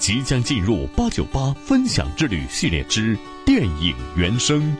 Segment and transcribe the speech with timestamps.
[0.00, 3.14] 即将进入八九八分享之旅系列之
[3.44, 4.74] 电影原声。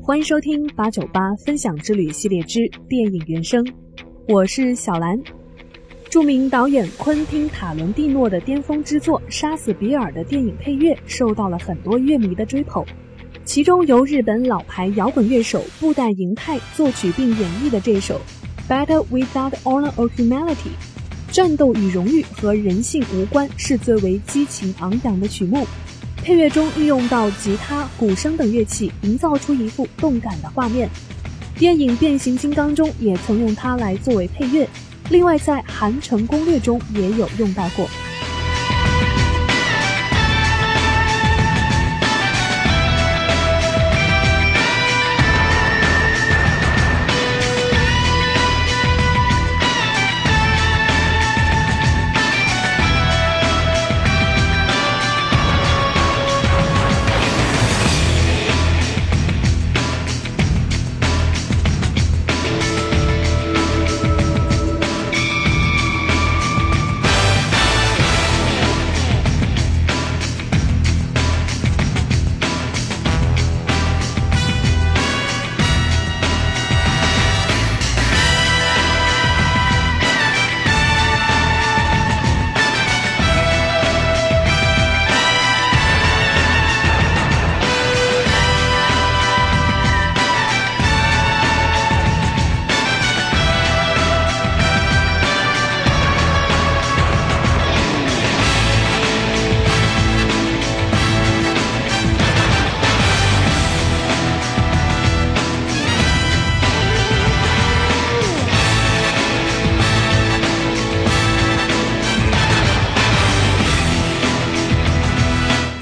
[0.00, 3.66] 欢迎收听八九八分享之旅系列之电影原声，
[4.28, 5.18] 我是小兰。
[6.08, 12.86] 著名导演昆汀·塔伦蒂诺的巅峰之作《杀死比尔》的电影配乐受到了很多乐迷的追捧，
[13.44, 18.20] 其中由日本老牌摇滚乐手布袋银太作曲并演绎的这首
[18.68, 20.54] 《Battle Without Honor or Humanity》，
[21.30, 25.66] 战斗与荣誉和人性无关，是最为激情昂扬的曲目。
[26.16, 30.90] 配乐中运用到吉他、鼓声等乐器，营造出一幅动感的画面。
[31.56, 34.68] 电影《变形金刚》中也曾用它来作为配乐，
[35.10, 37.88] 另外在《韩城攻略》中也有用到过。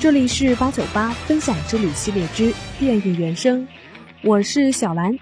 [0.05, 3.67] 这里是八九八分享之旅系列之电影原声，
[4.23, 5.19] 我是小兰，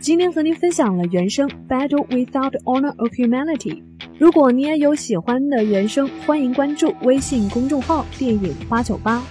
[0.00, 3.74] 今天和您分享了原声《Battle Without Honor or Humanity》。
[4.18, 9.22] 如果你也有喜欢的原声，欢迎关注微信公众号“电影八九八”，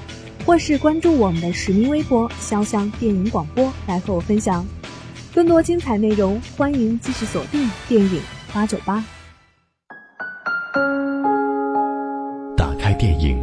[0.45, 4.63] 或是关注我们的实名微博“潇湘电影广播”来和我分享
[5.33, 6.39] 更多精彩内容。
[6.55, 8.21] 欢迎继续锁定电影
[8.53, 9.03] 八九八，
[12.55, 13.42] 打开电影。